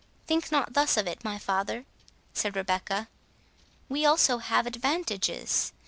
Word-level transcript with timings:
"Think 0.25 0.51
not 0.51 0.73
thus 0.73 0.97
of 0.97 1.05
it, 1.05 1.23
my 1.23 1.37
father," 1.37 1.85
said 2.33 2.55
Rebecca; 2.55 3.07
"we 3.87 4.03
also 4.03 4.39
have 4.39 4.65
advantages. 4.65 5.73